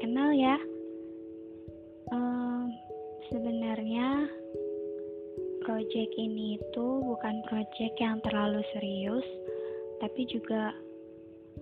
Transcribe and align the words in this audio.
kenal 0.00 0.34
ya. 0.34 0.58
Um, 2.10 2.72
sebenarnya 3.30 4.26
project 5.62 6.12
ini 6.18 6.58
itu 6.58 6.86
bukan 7.06 7.44
project 7.46 7.94
yang 8.02 8.18
terlalu 8.26 8.64
serius, 8.74 9.26
tapi 10.02 10.26
juga 10.26 10.74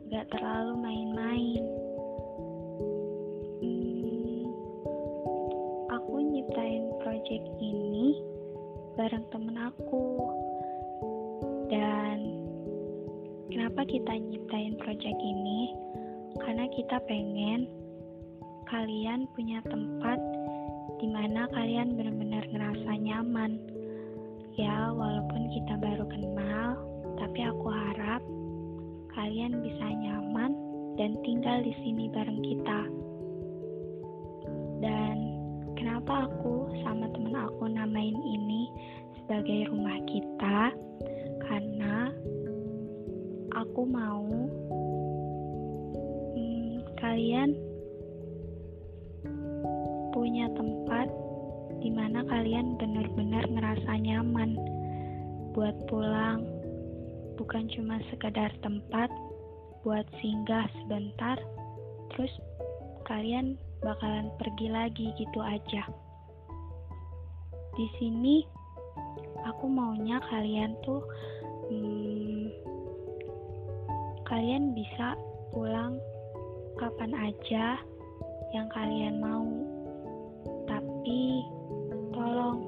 gak 0.08 0.32
terlalu 0.32 0.74
main-main. 0.80 1.64
Hmm, 3.60 4.42
aku 5.92 6.14
nyiptain 6.24 6.88
project 7.04 7.46
ini 7.60 8.16
bareng 8.96 9.26
temen 9.28 9.56
aku. 9.60 10.06
Dan 11.68 12.18
kenapa 13.52 13.84
kita 13.84 14.16
nyiptain 14.16 14.76
project 14.80 15.18
ini? 15.20 15.88
Karena 16.42 16.66
kita 16.72 17.02
pengen 17.06 17.66
kalian 18.68 19.24
punya 19.32 19.64
tempat 19.64 20.20
di 20.98 21.06
mana 21.08 21.46
kalian 21.54 21.94
benar-benar 21.94 22.44
ngerasa 22.50 22.90
nyaman. 22.98 23.58
Ya, 24.58 24.90
walaupun 24.90 25.54
kita 25.54 25.78
baru 25.78 26.04
kenal, 26.10 26.82
tapi 27.16 27.40
aku 27.46 27.66
harap 27.70 28.22
kalian 29.14 29.62
bisa 29.62 29.86
nyaman 29.86 30.52
dan 30.98 31.14
tinggal 31.22 31.62
di 31.62 31.70
sini 31.78 32.10
bareng 32.10 32.42
kita. 32.42 32.80
Dan 34.82 35.16
kenapa 35.78 36.26
aku 36.26 36.66
sama 36.82 37.06
temen 37.14 37.38
aku 37.38 37.70
namain 37.70 38.18
ini 38.18 38.66
sebagai 39.22 39.70
rumah 39.70 39.98
kita? 40.10 40.74
Karena 41.46 42.10
aku 43.54 43.82
mau 43.86 44.26
kalian 46.98 47.54
punya 50.10 50.50
tempat 50.58 51.06
di 51.78 51.94
mana 51.94 52.26
kalian 52.26 52.74
benar-benar 52.74 53.46
ngerasa 53.46 54.02
nyaman 54.02 54.58
buat 55.54 55.74
pulang, 55.86 56.42
bukan 57.38 57.70
cuma 57.70 58.02
sekedar 58.10 58.50
tempat 58.66 59.06
buat 59.86 60.06
singgah 60.18 60.66
sebentar, 60.82 61.38
terus 62.14 62.34
kalian 63.06 63.54
bakalan 63.78 64.26
pergi 64.42 64.66
lagi 64.66 65.06
gitu 65.14 65.38
aja. 65.38 65.86
Di 67.78 67.86
sini 68.02 68.42
aku 69.46 69.70
maunya 69.70 70.18
kalian 70.26 70.74
tuh 70.82 71.02
hmm, 71.70 72.50
kalian 74.26 74.74
bisa 74.74 75.14
pulang 75.54 75.94
kapan 76.78 77.12
aja 77.18 77.76
yang 78.54 78.70
kalian 78.70 79.18
mau 79.18 79.44
tapi 80.70 81.42
tolong 82.14 82.62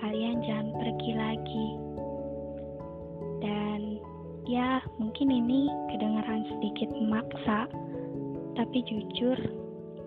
kalian 0.00 0.40
jangan 0.44 0.68
pergi 0.80 1.12
lagi. 1.16 1.68
Dan 3.40 3.80
ya, 4.48 4.80
mungkin 4.96 5.28
ini 5.28 5.68
kedengaran 5.92 6.48
sedikit 6.56 6.88
memaksa, 6.92 7.68
tapi 8.56 8.78
jujur, 8.88 9.36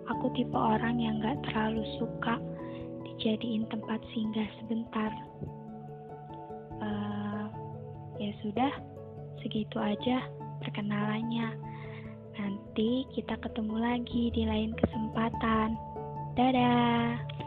aku 0.10 0.26
tipe 0.34 0.56
orang 0.58 0.98
yang 0.98 1.22
gak 1.22 1.38
terlalu 1.46 1.86
suka 2.02 2.42
dijadiin 3.06 3.70
tempat 3.70 4.02
singgah 4.16 4.50
sebentar. 4.64 5.12
Uh, 6.80 7.46
ya 8.18 8.32
sudah, 8.42 8.74
segitu 9.44 9.78
aja 9.78 10.26
perkenalannya. 10.66 11.69
Nanti 12.40 13.04
kita 13.12 13.36
ketemu 13.44 13.76
lagi 13.84 14.32
di 14.32 14.48
lain 14.48 14.72
kesempatan. 14.80 15.76
Dadah. 16.40 17.39